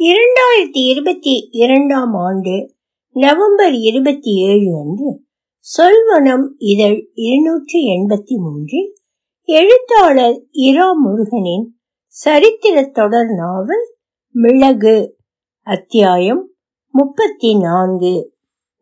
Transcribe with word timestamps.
இரண்டாயிரத்தி 0.00 0.80
இருபத்தி 0.84 1.48
இரண்டாம் 1.50 2.14
ஆண்டு 2.14 2.74
நவம்பர் 3.12 3.72
இருபத்தி 3.72 4.34
ஏழு 4.34 4.78
அன்று 4.78 5.24
சொல்வனம் 5.66 6.48
இதழ் 6.56 7.10
இருநூற்றி 7.12 7.86
எண்பத்தி 7.86 8.36
மூன்றில் 8.38 8.94
எழுத்தாளர் 9.44 10.46
இரா 10.50 10.92
முருகனின் 10.92 11.66
சரித்திர 12.06 12.84
தொடர் 12.86 13.26
நாவல் 13.26 13.96
மிளகு 14.30 15.18
அத்தியாயம் 15.62 16.52
முப்பத்தி 16.86 17.58
நான்கு 17.58 18.32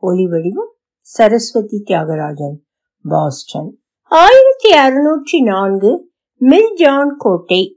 ஒலிவடிவம் 0.02 0.72
சரஸ்வதி 1.00 1.82
தியாகராஜன் 1.86 2.56
பாஸ்டன். 3.04 3.80
ஆயிரத்தி 4.04 4.72
அறுநூற்றி 4.72 5.42
நான்கு 5.42 6.10
மில்ஜான் 6.40 7.16
கோட்டை 7.18 7.75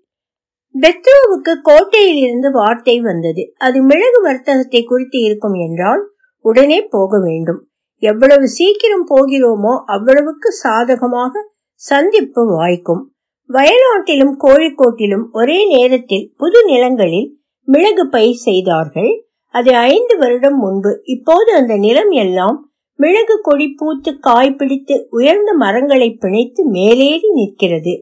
பெத்ரோவுக்கு 0.75 1.53
கோட்டையில் 1.61 2.19
இருந்து 2.21 2.49
வார்த்தை 2.51 2.95
வந்தது. 3.01 3.43
அது 3.57 3.81
மிளகு 3.81 4.19
வர்த்தகத்தை 4.21 4.81
குறித்து 4.83 5.19
இருக்கும் 5.19 5.53
என்றால் 5.53 6.03
உடனே 6.45 6.79
போக 6.81 7.19
வேண்டும். 7.19 7.61
எவ்வளவு 8.01 8.47
சீக்கிரம் 8.47 9.07
போகிறோமோ 9.09 9.73
அவ்வளவுக்கு 9.85 10.49
சாதகமாக 10.63 11.41
சந்திப்பு 11.81 12.41
வாய்க்கும். 12.55 13.01
வயநாட்டிலும் 13.49 14.35
கோழிக்கோட்டிலும் 14.43 15.25
ஒரே 15.31 15.59
நேரத்தில் 15.65 16.25
புது 16.37 16.59
நிலங்களில் 16.65 17.29
மிளகு 17.67 18.03
பயிர் 18.09 18.41
செய்தார்கள். 18.43 19.11
அது 19.53 19.71
ஐந்து 19.91 20.15
வருடம் 20.17 20.57
முன்பு 20.57 20.91
இப்போது 21.05 21.49
அந்த 21.53 21.73
நிலம் 21.77 22.11
எல்லாம் 22.23 22.57
மிளகு 22.99 23.35
கொடி 23.41 23.67
பூத்து 23.79 24.11
காய் 24.19 24.55
பிடித்து 24.55 24.95
உயர்ந்த 25.09 25.51
மரங்களை 25.53 26.09
பிணைத்து 26.13 26.61
மேலேறி 26.71 27.29
நிற்கிறது. 27.33 27.93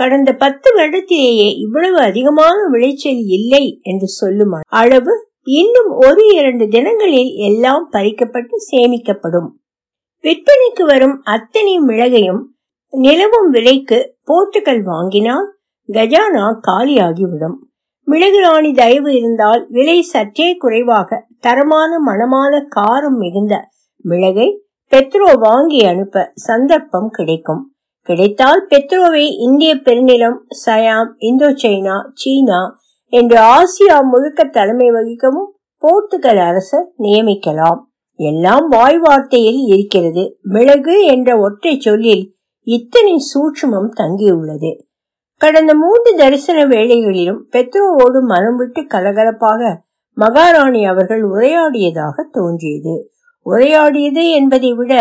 கடந்த 0.00 0.30
பத்து 0.42 0.68
வருடத்திலேயே 0.76 1.48
இவ்வளவு 1.58 1.98
அதிகமான 2.00 2.58
விளைச்சல் 2.70 3.22
இல்லை 3.36 3.64
என்று 3.82 4.08
சொல்லும் 4.18 4.54
அளவு 4.80 5.14
இன்னும் 5.58 5.90
ஒரு 6.06 6.22
இரண்டு 6.34 6.64
தினங்களில் 6.68 7.32
எல்லாம் 7.48 7.84
பறிக்கப்பட்டு 7.92 8.56
சேமிக்கப்படும். 8.70 9.48
விற்பனைக்கு 10.24 10.84
வரும் 10.86 11.16
அத்தனை 11.34 11.74
மிளகையும் 11.80 12.42
நிலவும் 12.92 13.50
விலைக்கு 13.50 13.98
போர்த்துக்கல் 14.28 14.82
வாங்கினால் 14.82 15.46
கஜானா 15.88 16.46
காலியாகிவிடும். 16.68 17.56
மிளகு 18.08 18.38
ராணி 18.40 18.70
தயவு 18.72 19.10
இருந்தால் 19.14 19.62
விலை 19.68 19.98
சற்றே 20.12 20.48
குறைவாக 20.56 21.20
தரமான 21.40 21.92
மனமான 22.06 22.62
காரம் 22.76 23.18
மிகுந்த 23.22 23.54
மிளகை 24.04 24.48
பெட்ரோ 24.92 25.28
வாங்கி 25.38 25.80
அனுப்ப 25.86 26.24
சந்தர்ப்பம் 26.46 27.10
கிடைக்கும். 27.18 27.62
கிடைத்தால் 28.10 28.62
பெட்ரோவை 28.70 29.24
இந்திய 29.38 29.72
பெருநிலம் 29.74 30.38
சயாம் 30.66 31.10
இந்தோ 31.18 31.48
சைனா 31.62 31.96
சீனா 32.14 32.60
என்று 33.12 33.36
ஆசியா 33.52 33.96
முழுக்க 34.10 34.44
தலைமை 34.44 34.88
வகிக்கவும் 34.90 35.50
போர்த்துகல் 35.82 36.40
அரசர் 36.46 36.88
நியமிக்கலாம். 36.98 37.80
எல்லாம் 38.18 38.66
வாய் 38.68 38.98
வார்த்தையில் 38.98 39.60
இருக்கிறது. 39.66 40.24
மிளகு 40.42 40.96
என்ற 41.04 41.30
ஒற்றை 41.38 41.74
சொல்லில் 41.80 42.24
இத்தனை 42.66 43.14
சூட்சுமம் 43.30 43.90
தங்கியுள்ளது. 44.00 44.72
கடந்த 45.40 45.72
மூன்று 45.74 46.10
தரிசன 46.16 46.58
வேளைகளிலும் 46.66 47.40
பெத்ரோவோடு 47.52 48.20
மனம் 48.32 48.56
விட்டு 48.56 48.82
கலகலப்பாக 48.94 49.70
மகாராணி 50.16 50.82
அவர்கள் 50.84 51.22
உரையாடியதாக 51.30 52.26
தோன்றியது. 52.32 52.96
உரையாடியது 53.46 54.24
என்பதை 54.30 54.72
விட 54.72 54.94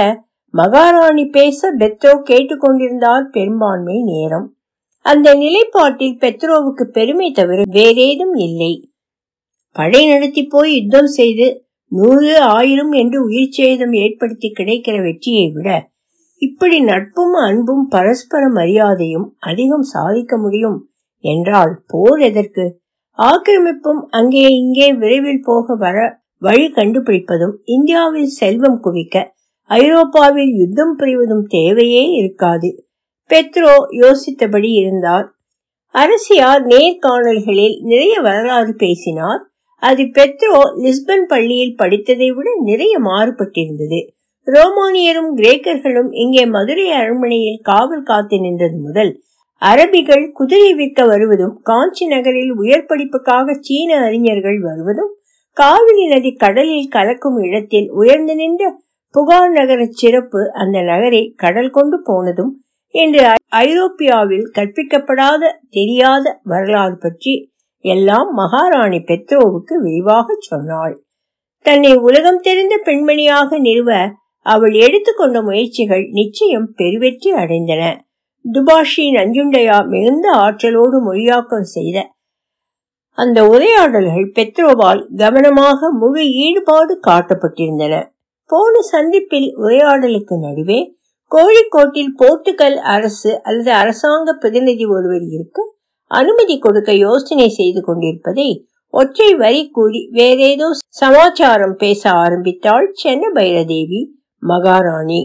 மகாராணி 0.53 1.25
பேச 1.29 1.69
பெத்ரோ 1.81 2.11
கேட்டுக்கொண்டிருந்தார் 2.29 3.25
பெரும்பான்மை 3.29 3.97
நேரம். 4.03 4.47
அந்த 5.05 5.27
நிலைப்பாட்டில் 5.35 6.17
பெத்ரோவுக்கு 6.21 6.85
பெருமை 6.97 7.27
தவிர 7.31 7.65
வேறேதும் 7.77 8.35
இல்லை. 8.47 8.73
படை 9.75 10.01
நடத்தி 10.05 10.43
போய் 10.45 10.71
யுத்தம் 10.75 11.11
செய்து 11.17 11.47
நூறு 11.91 12.31
ஆயிரம் 12.55 12.91
என்று 12.91 13.19
உயிர் 13.27 13.55
சேதம் 13.57 13.93
ஏற்படுத்தி 14.03 14.49
கிடைக்கிற 14.49 14.95
வெற்றியை 15.01 15.45
விட 15.55 15.69
இப்படி 16.41 16.77
நட்பும் 16.81 17.35
அன்பும் 17.45 17.85
பரஸ்பர 17.87 18.43
மரியாதையும் 18.49 19.27
அதிகம் 19.39 19.87
சாதிக்க 19.93 20.33
முடியும் 20.37 20.77
என்றால் 21.23 21.73
போர் 21.87 22.21
எதற்கு? 22.21 22.65
ஆக்கிரமிப்பும் 23.19 24.01
அங்கே 24.09 24.43
இங்கே 24.59 24.87
விரைவில் 24.93 25.45
போக 25.45 25.75
வர 25.75 25.97
வழி 26.41 26.67
கண்டுபிடிப்பதும் 26.77 27.55
இந்தியாவில் 27.67 28.31
செல்வம் 28.37 28.79
குவிக்க 28.79 29.15
ஐரோப்பாவில் 29.69 30.53
யுத்தம் 30.53 30.93
புரிவதும் 30.99 31.45
தேவையே 31.47 32.03
இருக்காது. 32.11 32.69
பெத்ரோ 33.29 33.73
யோசித்தபடி 34.01 34.69
இருந்தார். 34.81 35.27
அரசியார் 35.95 36.63
நேர்காணல்களில் 36.65 37.77
நிறைய 37.81 38.15
வரலாறு 38.21 38.73
பேசினார். 38.75 39.41
அது 39.83 40.03
பெத்ரோ 40.03 40.59
லிஸ்பன் 40.83 41.25
பள்ளியில் 41.25 41.77
படித்ததை 41.77 42.29
விட 42.33 42.49
நிறைய 42.59 42.99
மாறுபட்டிருந்தது. 42.99 43.99
ரோமானியரும் 44.47 45.31
கிரேக்கர்களும் 45.35 46.11
இங்கே 46.13 46.43
மதுரை 46.45 46.85
அரண்மனையில் 46.91 47.59
காவல் 47.61 48.03
காத்து 48.03 48.37
நின்றது 48.39 48.77
முதல் 48.77 49.11
அரபிகள் 49.61 50.25
குதிரை 50.31 50.73
விற்க 50.73 51.05
வருவதும் 51.05 51.55
காஞ்சி 51.61 52.05
நகரில் 52.05 52.53
உயர் 52.53 52.85
படிப்புக்காக 52.85 53.55
சீன 53.61 53.97
அறிஞர்கள் 53.99 54.59
வருவதும் 54.59 55.11
காவிரி 55.57 56.05
நதி 56.05 56.31
கடலில் 56.33 56.87
கலக்கும் 56.87 57.39
இடத்தில் 57.39 57.89
உயர்ந்து 57.91 58.35
நின்ற 58.35 58.63
புகார் 59.15 59.51
நகர 59.51 59.81
சிறப்பு 59.91 60.41
அந்த 60.53 60.77
நகரை 60.81 61.21
கடல் 61.35 61.69
கொண்டு 61.69 61.97
போனதும் 62.03 62.51
என்று 62.95 63.21
ஐரோப்பியாவில் 63.59 64.47
கற்பிக்கப்படாத 64.55 65.51
தெரியாத 65.69 66.25
வரலாறு 66.43 66.97
பற்றி 66.97 67.33
எல்லாம் 67.85 68.29
மகாராணி 68.33 68.99
பெத்ரோவுக்கு 68.99 69.73
விரிவாக 69.81 70.35
சொன்னாள். 70.39 70.95
தன்னை 71.65 71.93
உலகம் 71.97 72.41
தெரிந்த 72.41 72.75
பெண்மணியாக 72.85 73.59
நிறுவ 73.59 73.89
அவள் 74.45 74.75
எடுத்துக்கொண்ட 74.75 75.37
முயற்சிகள் 75.41 76.05
நிச்சயம் 76.11 76.67
பெருவெற்றி 76.77 77.31
அடைந்தன. 77.33 77.81
துபாஷி 78.45 79.05
நஞ்சுண்டையா 79.11 79.77
மிகுந்த 79.87 80.27
ஆற்றலோடு 80.35 80.97
மொழியாக்கம் 81.07 81.67
செய்த 81.73 81.97
அந்த 83.17 83.39
உரையாடல்கள் 83.45 84.29
பெத்ரோவால் 84.35 85.01
கவனமாக 85.17 85.89
முழு 85.93 86.23
ஈடுபாடு 86.45 86.93
காட்டப்பட்டிருந்தன. 87.07 87.95
போன 88.49 88.81
சந்திப்பில் 88.81 89.49
உரையாடலுக்கு 89.57 90.35
நடுவே 90.39 90.79
கோழிக்கோட்டில் 91.31 92.13
போர்த்துகல் 92.17 92.77
அரசு 92.87 93.31
அல்லது 93.43 93.71
அரசாங்க 93.71 94.33
பிரதிநிதி 94.33 94.85
ஒருவர் 94.85 95.25
இருக்க 95.29 95.75
அனுமதி 96.11 96.59
கொடுக்க 96.59 96.91
யோசனை 96.93 97.49
செய்து 97.49 97.81
கொண்டிருப்பதை 97.81 98.49
ஒற்றை 98.93 99.35
வரி 99.35 99.69
கூறி 99.69 100.09
வேறேதோ 100.13 100.69
சமாச்சாரம் 100.91 101.75
பேச 101.75 102.11
ஆரம்பித்தாள் 102.11 102.95
சென்ன 103.03 103.23
பைரதேவி 103.33 104.01
மகாராணி. 104.43 105.19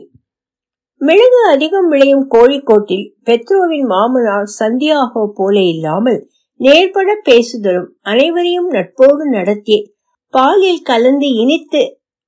மிளகு 1.01 1.41
அதிகம் 1.51 1.89
விளையும் 1.89 2.27
கோழிக்கோட்டில் 2.31 3.07
பெட்ரோவின் 3.25 3.87
மாமனார் 3.87 4.51
சந்தியாகோ 4.59 5.25
போல 5.35 5.61
இல்லாமல் 5.61 6.21
நேர்பட 6.61 7.11
பேசுதலும் 7.25 7.91
அனைவரையும் 8.03 8.71
நட்போடு 8.71 9.25
நடத்தி 9.31 9.79
பாலில் 10.35 10.83
கலந்து 10.83 11.29
இனித்து 11.35 11.83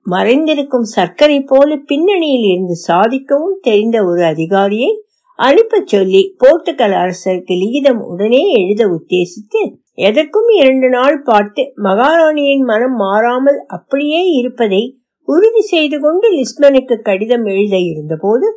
மறைந்திருக்கும் 0.07 0.87
சர்க்கரை 0.91 1.39
போல 1.41 1.69
பின்னணியில் 1.89 2.47
இருந்து 2.51 2.75
சாதிக்கவும் 2.87 3.57
தெரிந்த 3.61 3.97
ஒரு 4.05 4.21
அதிகாரியை 4.25 4.91
அனுப்ப 5.39 5.81
சொல்லி 5.85 6.21
போர்த்துகல் 6.37 6.95
அரசருக்கு 6.99 7.55
லிகிதம் 7.55 7.99
உடனே 8.03 8.43
எழுத 8.51 8.83
உத்தேசித்து 8.87 9.59
எதற்கும் 10.01 10.49
இரண்டு 10.59 10.87
நாள் 10.89 11.17
பார்த்து 11.21 11.63
மகாராணியின் 11.77 12.63
மனம் 12.63 12.95
மாறாமல் 12.95 13.59
அப்படியே 13.67 14.21
இருப்பதை 14.39 14.81
உறுதி 15.27 15.61
செய்து 15.65 15.97
கொண்டு 15.99 16.27
லிஸ்மனுக்கு 16.29 16.95
கடிதம் 17.01 17.45
எழுத 17.45 17.75
இருந்தபோது 17.91 18.47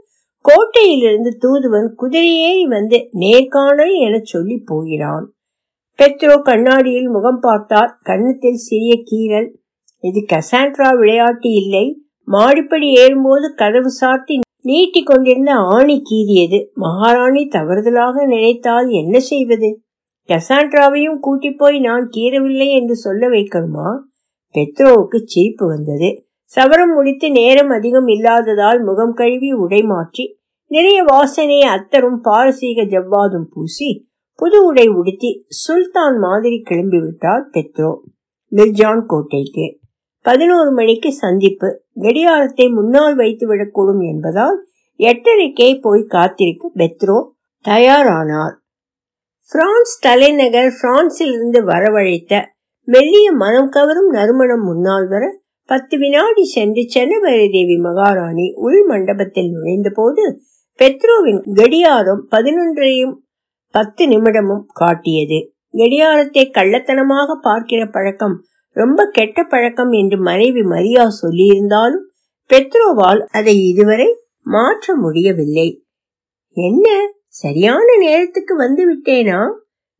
கோட்டையிலிருந்து 0.44 1.30
தூதுவன் 1.38 1.88
குதிரையே 1.98 2.52
வந்து 2.68 2.98
நேர்காணல் 3.22 3.94
என 3.98 4.20
சொல்லி 4.22 4.56
போகிறான். 4.64 5.26
பெற்றோ 5.98 6.34
கண்ணாடியில் 6.42 7.08
முகம் 7.08 7.40
பார்த்தார். 7.40 7.90
கன்னத்தில் 8.02 8.60
சிறிய 8.66 8.94
கீரல் 9.04 9.48
இது 10.00 10.24
கசாண்ட்ரா 10.32 10.98
விளையாட்டு 10.98 11.50
இல்லை. 11.50 12.02
மாடிப்படி 12.24 12.94
ஏறும்போது 12.94 13.54
கதவு 13.54 13.90
சாட்டி 13.90 14.38
நீட்டி 14.62 15.02
கொண்டிருந்த 15.02 15.52
ஆணி 15.52 16.02
கீறியது. 16.10 16.66
மகாராணி 16.74 17.48
தவறுதலாக 17.48 18.26
நினைத்தால் 18.26 18.88
என்ன 18.88 19.18
செய்வது? 19.18 19.82
கசாண்ட்ராவையும் 20.28 21.18
கூட்டி 21.20 21.50
போய் 21.50 21.78
நான் 21.78 22.10
கீறவில்லை 22.16 22.68
என்று 22.68 22.96
சொல்ல 22.96 23.28
வைக்கணுமா? 23.28 23.98
பெத்ரோவுக்கு 24.54 25.20
சிரிப்பு 25.24 25.66
வந்தது. 25.66 26.24
சவரம் 26.44 26.94
முடித்து 26.94 27.30
நேரம் 27.30 27.68
அதிகம் 27.68 28.06
இல்லாததால் 28.06 28.82
முகம் 28.82 29.12
கழுவி 29.12 29.52
உடை 29.52 29.82
மாற்றி 29.82 30.38
நிறைய 30.66 31.02
வாசனை 31.02 31.60
அத்தரும் 31.60 32.20
பாரசீக 32.20 32.82
ஜவ்வாதும் 32.84 33.46
பூசி 33.50 34.08
புது 34.34 34.64
உடை 34.64 34.88
உடுத்தி 34.88 35.46
சுல்தான் 35.48 36.18
மாதிரி 36.18 36.62
கிளம்பிவிட்டார் 36.70 37.44
பெத்ரோ. 37.52 37.98
மிர்ஜான் 38.52 39.02
கோட்டைக்கு. 39.06 39.79
பதினோரு 40.30 40.70
மணிக்கு 40.70 41.10
சந்திப்பு. 41.14 41.68
கடிகாரத்தை 42.02 42.66
முன்னால் 42.68 43.14
வைத்து 43.14 43.44
விடக்கூடும் 43.46 44.02
என்பதால் 44.10 44.58
எட்டரைக்கே 45.00 45.68
போய் 45.80 46.02
காத்திருக்க 46.06 46.70
பெத்ரோ 46.78 47.18
தயாரானார். 47.64 48.54
பிரான்ஸ் 49.52 49.94
தலைநகர் 50.00 50.72
பிரான்சிலிருந்து 50.80 51.60
வரவழைத்த 51.64 52.34
மெல்லிய 52.88 53.28
மனம் 53.32 53.70
கவரும் 53.70 54.10
நறுமணம் 54.10 54.64
முன்னால் 54.64 55.06
வர 55.06 55.24
பத்து 55.68 55.96
வினாடி 55.98 56.44
சென்று 56.52 56.82
சென்னபைர 56.94 57.40
தேவி 57.50 57.76
மகாராணி 57.78 58.46
உள் 58.58 58.82
மண்டபத்தில் 58.86 59.50
நுழைந்த 59.50 59.88
போது 59.90 60.24
பெத்ரோவின் 60.78 61.40
கடியாரம் 61.54 62.22
பதினொன்றையும் 62.30 63.14
பத்து 63.74 64.02
நிமிடமும் 64.06 64.64
காட்டியது. 64.72 65.38
கடியாரத்தை 65.78 66.44
கள்ளத்தனமாக 66.50 67.36
பார்க்கிற 67.42 67.80
பழக்கம் 67.86 68.36
ரொம்ப 68.70 69.08
கெட்ட 69.12 69.44
பழக்கம் 69.44 69.90
என்று 69.90 70.18
மனைவி 70.18 70.62
மரியா 70.62 71.08
சொல்லியிருந்தாலும் 71.22 72.08
பெத்ரோவால் 72.48 73.20
அதை 73.20 73.68
இதுவரை 73.68 74.06
மாற்ற 74.42 74.96
முடியவில்லை. 74.96 75.84
என்ன? 76.52 77.12
சரியான 77.26 77.96
நேரத்துக்கு 77.98 78.56
வந்து 78.56 78.94
விட்டேனா? 78.94 79.52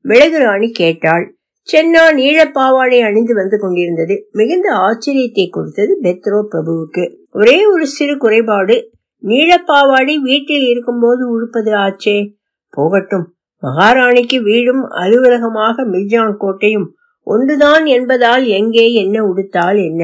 மிளகுராணி 0.05 0.71
கேட்டாள். 0.71 1.37
சென்னா 1.73 2.15
நீளப்பாவாடை 2.15 3.05
அணிந்து 3.05 3.35
வந்து 3.35 3.59
கொண்டிருந்தது. 3.59 4.29
மிகுந்த 4.33 4.73
ஆச்சரியத்தை 4.73 5.51
கொடுத்தது 5.51 5.99
பெத்ரோ 6.03 6.47
பிரபுவுக்கு. 6.51 7.17
ஒரே 7.31 7.67
ஒரு 7.67 7.87
சிறு 7.87 8.17
குறைபாடு. 8.17 8.91
நீளப்பாவாடை 9.23 10.17
வீட்டில் 10.17 10.63
இருக்கும்போது 10.63 11.31
உடுப்பது 11.31 11.71
ஆச்சே. 11.71 12.35
போகட்டும். 12.71 13.35
மகாராணிக்கு 13.63 14.43
வீடும் 14.43 14.83
அலுவலகமாக 14.83 15.85
மிர்ஜான் 15.85 16.37
கோட்டையும் 16.37 16.95
ஒன்றுதான் 17.27 17.87
என்பதால் 17.87 18.45
எங்கே 18.45 18.93
என்ன 18.93 19.25
உடுத்தால் 19.25 19.79
என்ன? 19.85 20.03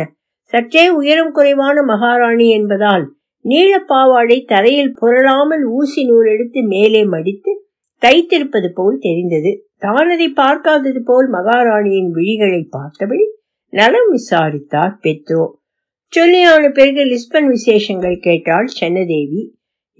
சற்றே 0.52 0.88
உயரம் 0.88 1.32
குறைவான 1.32 1.82
மகாராணி 1.82 2.48
என்பதால் 2.50 3.14
நீளப்பாவாடை 3.44 4.44
தரையில் 4.44 4.94
புரளாமல் 5.00 5.64
ஊசி 5.68 6.06
நூல் 6.06 6.26
எடுத்து 6.26 6.62
மேலே 6.62 7.04
மடித்து 7.04 7.52
தைத்திருப்பது 8.02 8.68
போல் 8.74 8.98
தெரிந்தது. 8.98 9.68
தான் 9.76 10.10
அதை 10.10 10.28
பார்க்காதது 10.28 11.02
போல் 11.02 11.28
மகாராணியின் 11.28 12.10
விழிகளை 12.14 12.62
பார்த்தபடி 12.70 13.26
நலம் 13.72 14.10
விசாரித்தார் 14.10 14.96
பெத்ரோ. 15.02 15.44
சொல்லியான 16.12 16.68
பிறகு 16.72 17.02
லிஸ்பன் 17.04 17.48
விசேஷங்கள் 17.48 18.18
கேட்டாள் 18.18 18.68
சென்னதேவி. 18.80 19.42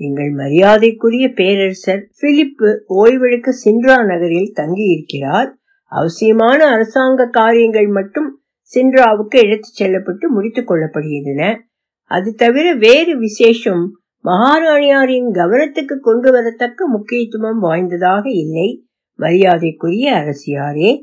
எங்கள் 0.01 0.31
மரியாதைக்குரிய 0.31 1.27
பேரரசர் 1.35 2.09
பிலிப்பு 2.19 2.85
ஓய்வெடுக்க 2.89 3.49
சின்ரா 3.65 4.05
நகரில் 4.05 4.53
தங்கியிருக்கிறார். 4.55 5.51
அவசியமான 5.89 6.71
அரசாங்க 6.71 7.27
காரியங்கள் 7.27 7.87
மட்டும் 7.87 8.41
சின்ராவுக்கு 8.75 9.29
எடுத்துச் 9.29 9.75
செல்லப்பட்டு 9.75 10.31
முடித்துக் 10.31 10.71
கொள்ளப்படுகின்றன. 10.71 11.59
அது 12.03 12.35
தவிர 12.35 12.75
வேறு 12.75 13.19
விசேஷம் 13.19 14.01
மகாராணியாரின் 14.25 15.31
கவனத்துக்கு 15.33 15.99
கொண்டு 16.01 16.33
வரத்தக்க 16.33 16.87
முக்கியத்துவம் 16.87 17.59
வாய்ந்ததாக 17.59 18.31
இல்லை. 18.31 18.87
மரியாதைக்குரிய 19.17 20.13
அரசியாரே. 20.13 21.03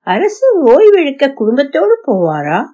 அரசு 0.00 0.62
ஓய்வெடுக்க 0.64 1.32
குடும்பத்தோடு 1.32 2.00
போவாரா? 2.06 2.64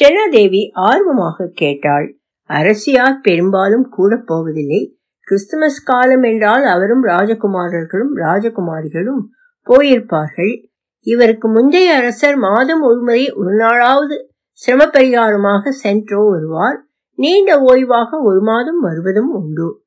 சென்னாதேவி 0.00 0.70
ஆர்வமாக 0.72 1.50
கேட்டாள். 1.52 2.18
அரசியார் 2.42 3.20
பெரும்பாலும் 3.20 3.88
கூட 3.88 4.22
போவதில்லை. 4.26 4.96
கிறிஸ்துமஸ் 5.20 5.84
காலம் 5.84 6.22
என்றால் 6.22 6.64
அவரும் 6.64 7.04
ராஜகுமாரர்களும் 7.04 8.14
ராஜகுமாரிகளும் 8.14 9.22
போயிருப்பார்கள். 9.66 10.70
இவருக்கு 11.06 11.48
முந்தைய 11.48 11.94
அரசர் 11.94 12.36
மாதம் 12.36 12.82
ஒருமுறை 12.82 13.30
ஒரு 13.30 13.56
நாளாவது 13.56 14.16
சிரம 14.50 14.84
பரிகாரமாக 14.84 15.68
சென்றோ 15.68 16.30
வருவார். 16.30 16.86
நீண்ட 17.14 17.60
ஓய்வாக 17.60 18.22
ஒரு 18.22 18.42
மாதம் 18.42 18.80
வருவதும் 18.80 19.30
உண்டு. 19.30 19.84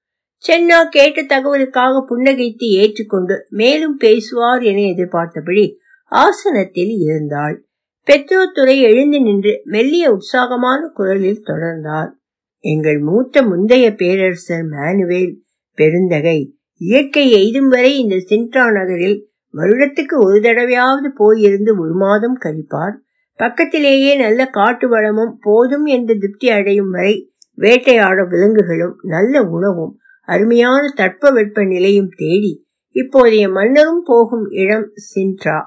சென்னா 0.47 0.89
கேட்ட 0.89 1.21
தகவலுக்காக 1.21 2.05
புன்னகைத்து 2.09 2.65
ஏற்றுக்கொண்டு 2.79 3.45
மேலும் 3.49 3.97
பேசுவார் 3.97 4.61
என 4.61 4.79
எதிர்பார்த்தபடி 4.79 5.79
ஆசனத்தில் 6.11 6.93
இருந்தாள். 6.97 7.67
பெற்றோத்துறை 8.07 8.81
எழுந்து 8.81 9.21
நின்று 9.21 9.61
மெல்லிய 9.63 10.11
உற்சாகமான 10.11 10.87
குரலில் 10.87 11.43
தொடர்ந்தார். 11.45 12.11
எங்கள் 12.59 12.99
மூத்த 12.99 13.41
முந்தைய 13.41 13.95
பேரரசர் 13.95 14.65
மேனுவேல் 14.65 15.33
பெருந்தகை 15.77 16.57
இயற்கை 16.77 17.31
எய்தும் 17.31 17.67
வரை 17.67 17.97
இந்த 17.97 18.15
சின்ட்ரா 18.15 18.71
நகரில் 18.71 19.34
வருடத்துக்கு 19.55 20.15
ஒரு 20.25 20.37
தடவையாவது 20.39 21.09
போயிருந்து 21.19 21.71
ஒரு 21.79 21.93
மாதம் 21.95 22.37
கழிப்பார். 22.45 22.95
பக்கத்திலேயே 23.39 24.11
நல்ல 24.15 24.41
காட்டு 24.47 24.87
வளமும் 24.89 25.33
போதும் 25.41 25.85
என்று 25.85 26.13
திருப்தி 26.17 26.49
அடையும் 26.49 26.89
வரை 26.89 27.15
வேட்டையாட 27.57 28.19
விலங்குகளும் 28.23 28.95
நல்ல 29.01 29.43
உணவும் 29.47 29.93
அருமையான 30.27 30.83
தட்பவெட்ப 30.95 31.65
நிலையும் 31.65 32.11
தேடி 32.15 32.53
இப்போதைய 32.95 33.45
மன்னரும் 33.51 34.03
போகும் 34.05 34.45
இடம் 34.49 34.87
சின்ட்ரா 35.13 35.57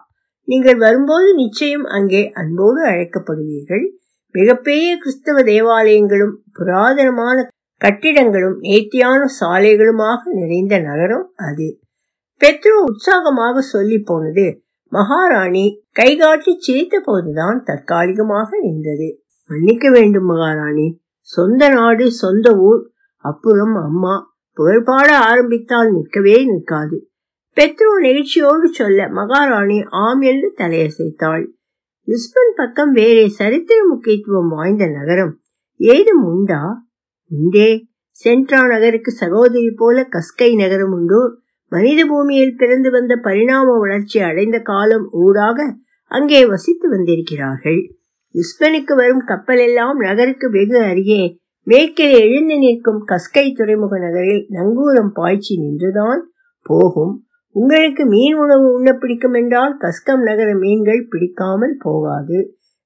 நீங்கள் 0.48 0.78
வரும்போது 0.78 1.34
நிச்சயம் 1.34 1.84
அங்கே 1.96 2.22
அன்போடு 2.32 2.80
அழைக்கப்படுவீர்கள். 2.82 3.84
மிகப்பெரிய 4.34 4.88
கிறிஸ்தவ 4.96 5.42
தேவாலயங்களும் 5.42 6.34
புராதனமான 6.58 7.36
கட்டிடங்களும் 7.80 8.56
நேர்த்தியான 8.58 9.20
சாலைகளுமாக 9.40 10.20
நிறைந்த 10.32 10.74
நகரம் 10.78 11.26
அது. 11.48 11.68
பெத்ரோ 12.44 12.82
உற்சாகமாக 12.84 13.60
சொல்லி 13.60 13.98
போனது. 13.98 14.62
மகாராணி 14.88 15.84
கைகாட்டி 15.92 16.56
சிரித்த 16.58 17.00
போதுதான் 17.04 17.62
தற்காலிகமாக 17.64 18.58
நின்றது. 18.60 19.22
மன்னிக்க 19.48 19.90
வேண்டும் 19.90 20.24
மகாராணி. 20.24 21.00
சொந்த 21.20 21.68
நாடு 21.68 22.10
சொந்த 22.10 22.56
ஊர் 22.58 22.90
அப்புறம் 23.16 23.74
அம்மா. 23.74 24.36
புகழ்பாட 24.56 25.10
ஆரம்பித்தால் 25.10 25.92
நிற்கவே 25.92 26.44
நிற்காது. 26.44 27.10
பெத்ரோ 27.56 28.00
நிகழ்ச்சியோடு 28.00 28.68
சொல்ல 28.68 29.08
மகாராணி 29.08 29.82
ஆம் 29.88 30.20
என்று 30.20 30.54
தலையசைத்தாள். 30.56 31.46
லிஸ்பன் 32.08 32.52
பக்கம் 32.56 32.92
வேறே 32.92 33.28
சரித்திர 33.28 33.86
முக்கியத்துவம் 33.86 34.48
வாய்ந்த 34.48 34.86
நகரம் 34.86 35.40
ஏதும் 35.76 36.24
உண்டா? 36.24 36.86
உண்டே. 37.28 37.86
சென்ட்ரா 38.24 38.66
நகருக்கு 38.66 39.10
சகோதரி 39.10 39.70
போல 39.70 40.08
கஸ்கை 40.10 40.56
நகரம் 40.56 40.92
உண்டு. 40.92 41.40
மனித 41.72 42.00
பூமியில் 42.06 42.56
பிறந்து 42.56 42.90
வந்த 42.90 43.16
பரிணாம 43.16 43.78
வளர்ச்சி 43.78 44.20
அடைந்த 44.20 44.58
காலம் 44.60 45.06
ஊடாக 45.12 45.58
அங்கே 46.10 46.46
வசித்து 46.46 46.88
வந்திருக்கிறார்கள். 46.88 47.80
லிஸ்பனுக்கு 48.34 48.94
வரும் 48.94 49.22
கப்பல் 49.24 49.58
எல்லாம் 49.58 49.98
நகருக்கு 49.98 50.50
வெகு 50.50 50.78
அருகே 50.82 51.22
மேற்கில் 51.62 52.14
எழுந்து 52.20 52.58
நிற்கும் 52.58 53.00
கஸ்கை 53.06 53.46
துறைமுக 53.54 53.98
நகரில் 53.98 54.46
நங்கூரம் 54.50 55.10
பாய்ச்சி 55.12 55.54
நின்றுதான் 55.60 56.20
போகும். 56.62 57.14
உங்களுக்கு 57.50 58.06
மீன் 58.06 58.34
உணவு 58.34 58.72
உண்ண 58.72 58.92
பிடிக்கும் 58.92 59.32
என்றால் 59.32 59.74
கஸ்கம் 59.80 60.22
நகர 60.22 60.54
மீன்கள் 60.54 61.06
பிடிக்காமல் 61.08 61.76
போகாது. 61.78 62.38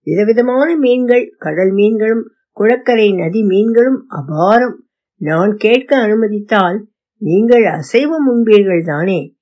விதவிதமான 0.06 0.76
மீன்கள் 0.76 1.34
கடல் 1.38 1.72
மீன்களும் 1.72 2.24
குளக்கரை 2.60 3.08
நதி 3.14 3.42
மீன்களும் 3.42 4.00
அபாரம். 4.10 4.76
நான் 5.16 5.52
கேட்க 5.56 5.96
அனுமதித்தால் 5.96 6.78
நீங்கள் 7.22 7.64
அசைவம் 7.64 8.26
உண்பீர்கள் 8.26 8.84
தானே? 8.84 9.34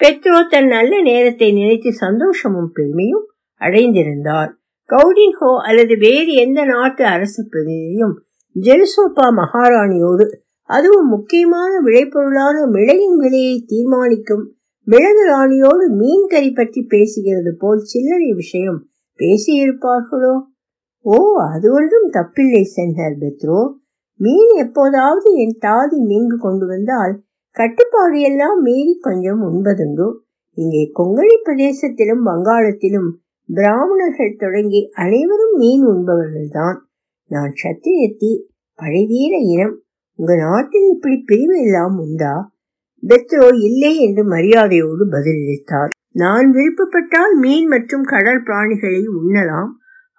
பெத்ரோ 0.00 0.48
தன் 0.48 0.66
நல்ல 0.66 1.00
நேரத்தை 1.00 1.52
நினைத்து 1.52 1.92
சந்தோஷமும் 1.92 2.70
பெருமையும் 2.72 3.26
அடைந்திருந்தார். 3.60 4.50
கவுடின்ஹோ 4.90 5.50
அல்லது 5.62 5.96
வேறு 5.96 6.32
எந்த 6.34 6.64
நாட்டு 6.64 7.04
அரசு 7.04 7.48
பிரதிநிதியும் 7.52 8.14
ஜெருசோப்பா 8.60 9.26
மகாராணியோடு 9.36 10.26
அதுவும் 10.62 11.08
முக்கியமான 11.08 11.72
விளைபொருளான 11.84 12.56
மிளகின் 12.70 13.16
விலையை 13.16 13.64
தீர்மானிக்கும் 13.66 14.44
மிளகு 14.86 15.24
ராணியோடு 15.32 15.86
மீன் 15.96 16.26
கறி 16.26 16.50
பற்றி 16.50 16.86
பேசுகிறது 16.90 17.50
போல் 17.58 17.78
சில்லறை 17.78 18.32
விஷயம் 18.32 18.80
பேசியிருப்பார்களோ? 19.18 20.34
ஓ 21.04 21.16
அது 21.52 21.72
ஒன்றும் 21.72 22.08
தப்பில்லை 22.12 22.62
சென்றார் 22.62 23.16
பெத்ரோ. 23.20 23.60
மீன் 24.20 24.50
எப்போதாவது 24.56 25.28
என் 25.34 25.56
தாதி 25.60 25.98
மீங்கு 26.10 26.36
கொண்டு 26.38 26.66
வந்தால் 26.66 27.14
கட்டுப்பாடு 27.56 28.20
எல்லாம் 28.20 28.60
மீறி 28.60 28.98
கொஞ்சம் 29.00 29.40
உண்பதுண்டு. 29.42 30.06
இங்கே 30.58 30.82
கொங்கணி 30.98 31.36
பிரதேசத்திலும் 31.44 32.22
வங்காளத்திலும் 32.24 33.10
பிராமணர்கள் 33.48 34.38
தொடங்கி 34.38 34.80
அனைவரும் 34.94 35.54
மீன் 35.56 35.84
உண்பவர்கள்தான். 35.86 36.78
நான் 37.30 37.52
சத்தியத்தி 37.54 38.32
பழைவீர 38.78 39.32
இனம் 39.54 39.74
உங்க 40.14 40.36
நாட்டில் 40.36 40.88
இப்படி 40.94 41.16
பிரிவு 41.26 41.56
எல்லாம் 41.60 41.98
உண்டா? 41.98 42.34
பெத்ரோ 43.02 43.46
இல்லை 43.58 43.98
என்று 43.98 44.22
மரியாதையோடு 44.24 45.04
பதிலளித்தார். 45.10 45.92
நான் 46.12 46.46
விருப்பப்பட்டால் 46.50 47.34
மீன் 47.40 47.66
மற்றும் 47.66 48.02
கடல் 48.02 48.42
பிராணிகளை 48.42 49.02
உண்ணலாம். 49.20 49.70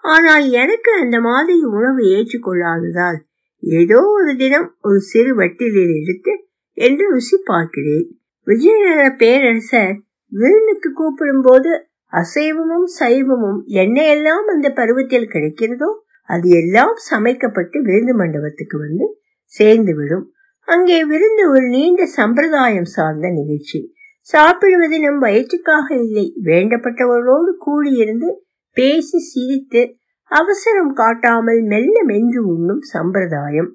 ஆனால் 0.03 0.45
எனக்கு 0.51 0.91
அந்த 1.01 1.17
மாதிரி 1.19 1.63
உணவு 1.71 2.03
ஏற்றுக்கொள்ளாததால் 2.11 3.19
ஏதோ 3.63 3.99
ஒரு 4.13 4.35
தினம் 4.35 4.75
ஒரு 4.81 4.99
சிறு 4.99 5.31
வட்டிலில் 5.35 5.93
எடுத்து 6.01 6.33
என்று 6.77 7.05
ருசி 7.09 7.37
பார்க்கிறேன். 7.43 8.05
விஜயநகர 8.47 9.15
பேரரசர் 9.17 9.95
விருந்துக்கு 10.31 10.89
கூப்பிடும் 10.91 11.41
போது 11.41 11.71
அசைவமும் 12.13 12.87
சைவமும் 12.99 13.59
என்ன 13.63 13.97
எல்லாம் 14.05 14.47
அந்த 14.47 14.67
பருவத்தில் 14.69 15.31
கிடைக்கிறதோ 15.33 15.89
அது 16.29 16.49
எல்லாம் 16.49 16.95
சமைக்கப்பட்டு 17.11 17.77
விருந்து 17.81 18.13
மண்டபத்துக்கு 18.15 18.77
வந்து 18.79 19.05
சேர்ந்து 19.51 19.95
விடும் 19.95 20.25
அங்கே 20.67 21.05
விருந்து 21.05 21.43
ஒரு 21.49 21.65
நீண்ட 21.67 22.05
சம்பிரதாயம் 22.05 22.89
சார்ந்த 22.95 23.29
நிகழ்ச்சி. 23.29 23.79
சாப்பிடுவது 24.19 24.99
நம் 24.99 25.21
வயிற்றுக்காக 25.21 25.87
இல்லை. 25.95 26.25
வேண்டப்பட்டவர்களோடு 26.43 27.51
கூடியிருந்து 27.65 28.29
பேசி 28.77 29.19
சிரித்து 29.19 29.81
அவசரம் 30.31 30.93
காட்டாமல் 30.93 31.61
மெல்ல 31.61 32.03
மென்று 32.03 32.41
உண்ணும் 32.47 32.81
சம்பிரதாயம். 32.93 33.69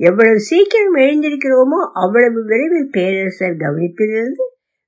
எவ்வளவு 0.00 0.40
சீக்கிரம் 0.40 0.96
எழுந்திருக்கிறோமோ 0.96 1.80
அவ்வளவு 1.92 2.44
விரைவில் 2.44 2.90
பேரரசர் 2.90 3.56
கவனிப்பிலிருந்து 3.56 4.44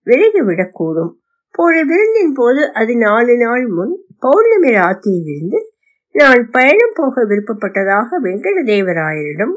விலகிவிடக்கூடும் 0.07 1.13
போன 1.55 1.83
விருந்தின் 1.85 2.33
போது 2.33 2.73
அது 2.73 2.97
நாலு 2.97 3.37
நாள் 3.37 3.67
முன் 3.67 3.95
பௌர்ணமி 4.19 4.71
ராத்திரி 4.71 5.21
விருந்து 5.23 5.61
நான் 6.15 6.51
பயணம் 6.51 6.95
போக 6.95 7.25
விருப்பப்பட்டதாக 7.25 8.19
வெங்கடதேவராயரிடம் 8.23 9.55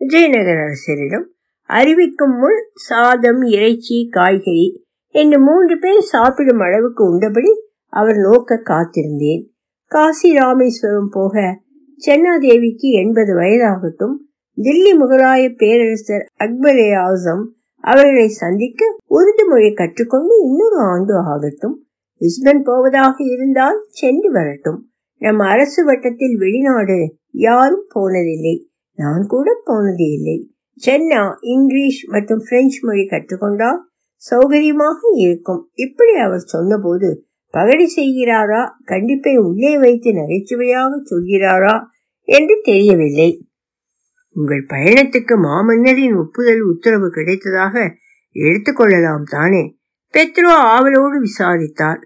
விஜயநகர 0.00 0.58
அரசரிடம் 0.60 1.26
அறிவிக்கும் 1.70 2.36
முன் 2.38 2.60
சாதம் 2.88 3.42
இறைச்சி 3.42 4.08
காய்கறி 4.10 4.66
என்று 5.14 5.38
மூன்று 5.40 5.78
பேர் 5.78 6.00
சாப்பிடும் 6.00 6.58
அளவுக்கு 6.58 7.02
உண்டபடி 7.04 7.52
அவர் 7.92 8.16
நோக்க 8.16 8.62
காத்திருந்தேன். 8.64 9.44
காசி 9.88 10.32
ராமேஸ்வரம் 10.32 11.08
போக 11.10 11.60
சென்னாதேவிக்கு 12.06 12.88
எண்பது 12.92 13.34
வயதாகட்டும் 13.34 14.16
தில்லி 14.62 14.92
முகலாய 15.00 15.56
பேரரசர் 15.56 16.24
அக்பரே 16.38 16.88
ஆசம் 16.96 17.44
அவர்களை 17.80 18.28
சந்திக்க 18.28 18.96
உருது 19.08 19.44
மொழி 19.46 19.72
கற்றுக்கொண்டு 19.72 20.34
இன்னொரு 20.44 20.76
ஆண்டு 20.76 21.14
ஆகட்டும். 21.14 21.86
லிஸ்பன் 22.20 22.60
போவதாக 22.64 23.24
இருந்தால் 23.24 23.84
சென்று 23.88 24.32
வரட்டும். 24.32 24.90
நம் 25.18 25.38
அரசு 25.38 25.84
வட்டத்தில் 25.84 26.36
வெளிநாடு 26.36 27.16
யாரும் 27.30 27.86
போனதில்லை. 27.94 28.66
நான் 28.94 29.26
கூட 29.26 29.60
போனது 29.64 30.12
இல்லை. 30.12 30.50
சென்னா 30.86 31.34
இங்கிலீஷ் 31.40 32.08
மற்றும் 32.08 32.42
பிரெஞ்சு 32.48 32.78
மொழி 32.82 33.02
கற்றுக்கொண்டால் 33.02 33.80
சௌகரியமாக 34.30 34.98
இருக்கும். 35.14 35.68
இப்படி 35.74 36.12
அவர் 36.12 36.44
சொன்னபோது 36.54 37.26
பகடி 37.56 37.86
செய்கிறாரா? 37.96 38.62
கண்டிப்பை 38.86 39.36
உள்ளே 39.36 39.78
வைத்து 39.78 40.12
நகைச்சுவையாக 40.12 41.02
சொல்கிறாரா? 41.10 41.74
என்று 42.28 42.60
தெரியவில்லை. 42.62 43.30
உங்கள் 44.32 44.66
பயணத்துக்கு 44.68 45.34
மாமன்னரின் 45.42 46.16
ஒப்புதல் 46.16 46.60
உத்தரவு 46.60 47.06
கிடைத்ததாக 47.06 47.94
எடுத்துக்கொள்ளலாம் 48.34 49.22
தானே? 49.22 49.62
பெத்ரோ 50.14 50.52
ஆவலோடு 50.74 51.20
விசாரித்தார். 51.20 52.02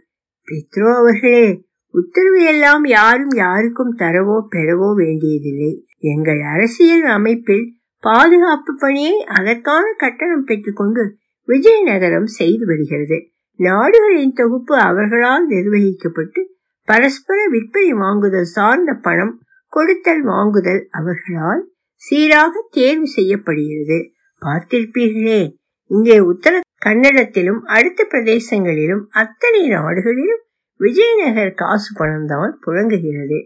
பெத்ரோ 0.49 0.95
அவர்களே 0.97 1.63
உத்தரவு 1.91 2.45
எல்லாம் 2.45 2.85
யாரும் 2.85 3.35
யாருக்கும் 3.35 3.97
தரவோ 3.99 4.47
பெறவோ 4.51 4.95
வேண்டியதில்லை. 4.95 5.73
எங்கள் 5.99 6.41
அரசியல் 6.41 7.05
அமைப்பில் 7.05 7.67
பாதுகாப்பு 8.01 8.73
பணியை 8.79 9.25
அதற்கான 9.25 9.83
கட்டணம் 9.97 10.45
பெற்றுக்கொண்டு 10.45 11.17
விஜயநகரம் 11.49 12.31
செய்து 12.39 12.67
வருகிறது. 12.67 13.19
நாடுகளின் 13.61 14.33
தொகுப்பு 14.33 14.75
அவர்களால் 14.81 15.47
நிர்வகிக்கப்பட்டு 15.49 16.41
பரஸ்பர 16.89 17.39
விற்பனை 17.49 17.93
வாங்குதல் 17.95 18.51
சார்ந்த 18.57 18.91
பணம் 19.03 19.35
கொடுத்தல் 19.73 20.23
வாங்குதல் 20.23 20.83
அவர்களால் 20.91 21.63
சீராக 22.03 22.53
தேர்வு 22.71 23.07
செய்யப்படுகிறது. 23.07 23.99
பார்த்திருப்பீர்களே 24.43 25.43
இங்கே 25.91 26.17
உத்தர 26.33 26.55
கன்னடத்திலும் 26.87 27.61
அடுத்த 27.77 28.07
பிரதேசங்களிலும் 28.11 29.03
அத்தனை 29.23 29.63
நாடுகளிலும் 29.69 30.43
விஜயநகர் 30.81 31.55
காசு 31.55 31.91
பணம் 31.95 32.27
தான் 32.27 32.53
புழங்குகிறது. 32.61 33.39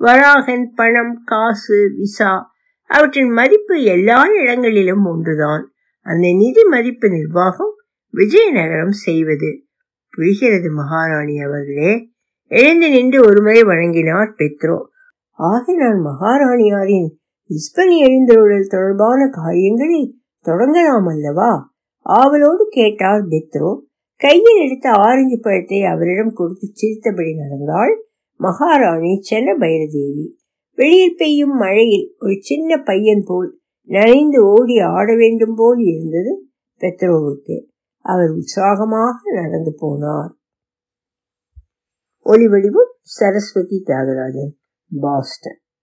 வராகன் 0.00 0.64
பணம் 0.74 1.14
காசு 1.24 1.78
விசா 1.96 2.32
அவற்றின் 2.90 3.32
மதிப்பு 3.32 3.74
எல்லா 3.94 4.20
இடங்களிலும் 4.40 5.04
ஒன்றுதான். 5.04 5.64
அந்த 6.06 6.26
நிதி 6.32 6.62
மதிப்பு 6.64 7.08
நிர்வாகம் 7.08 7.74
விஜயநகரம் 8.14 8.90
செய்வது. 8.90 9.66
புரிகிறது 10.10 10.70
மகாராணி 10.70 11.40
அவர்களே. 11.40 12.08
எழுந்து 12.46 12.90
நின்று 12.90 13.20
ஒருமுறை 13.26 13.62
வழங்கினார் 13.62 14.34
பெத்ரோ. 14.38 14.82
ஆக 15.30 15.74
நான் 15.76 16.02
மகாராணியாரின் 16.04 17.08
இஸ்பனி 17.50 17.98
எழுந்தருளல் 17.98 18.66
தொடர்பான 18.66 19.28
காரியங்களை 19.30 20.18
தொடங்கலாம் 20.44 21.08
அல்லவா? 21.08 21.74
ஆவலோடு 21.98 22.66
கேட்டார் 22.70 23.22
பெத்ரோ. 23.22 23.80
கையில் 24.16 24.66
எடுத்த 24.66 24.90
ஆரஞ்சு 24.90 25.38
பழத்தை 25.40 25.82
அவரிடம் 25.82 26.32
கொடுத்து 26.32 26.68
சிரித்தபடி 26.72 27.34
நடந்தாள் 27.34 28.04
மகாராணி 28.36 29.20
சென்ன 29.30 29.56
பைரதேவி 29.60 30.28
வெளியில் 30.74 31.14
பெய்யும் 31.16 31.56
மழையில் 31.56 32.14
ஒரு 32.18 32.36
சின்ன 32.40 32.76
பையன் 32.76 33.22
போல் 33.26 33.58
நனைந்து 33.82 34.44
ஓடி 34.44 34.78
ஆட 34.78 35.14
வேண்டும் 35.14 35.54
போல் 35.54 35.78
இருந்தது 35.78 36.48
பெத்ரோவுக்கு. 36.78 37.69
அவர் 38.02 38.30
உற்சாகமாக 38.30 39.32
நடந்து 39.32 39.74
போனார். 39.80 40.32
ஒளிவடிவு 42.24 42.82
சரஸ்வதி 43.00 43.82
தியாகராஜன் 43.86 44.52
பாஸ்டன். 45.00 45.60